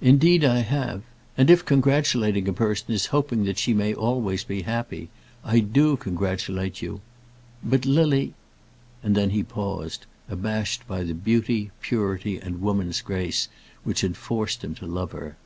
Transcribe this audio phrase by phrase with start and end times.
[0.00, 1.02] "Indeed I have.
[1.36, 5.10] And if congratulating a person is hoping that she may always be happy,
[5.44, 7.02] I do congratulate you.
[7.62, 8.34] But, Lily"
[9.04, 13.48] And then he paused, abashed by the beauty, purity, and woman's grace
[13.84, 15.36] which had forced him to love her.